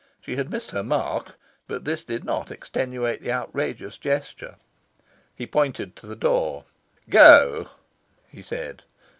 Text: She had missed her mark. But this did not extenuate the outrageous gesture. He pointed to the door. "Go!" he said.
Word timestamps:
She 0.19 0.35
had 0.35 0.49
missed 0.49 0.71
her 0.71 0.81
mark. 0.81 1.35
But 1.67 1.85
this 1.85 2.03
did 2.03 2.23
not 2.23 2.49
extenuate 2.49 3.21
the 3.21 3.31
outrageous 3.31 3.99
gesture. 3.99 4.55
He 5.35 5.45
pointed 5.45 5.95
to 5.97 6.07
the 6.07 6.15
door. 6.15 6.63
"Go!" 7.07 7.69
he 8.27 8.41
said. 8.41 8.81